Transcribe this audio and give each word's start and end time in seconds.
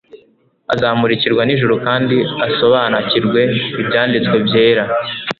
azamurikirwa 0.73 1.41
n'ijuru 1.45 1.75
kandi 1.87 2.17
asobanakirwe 2.47 3.41
Ibyanditswe 3.81 4.35
byera. 4.47 4.83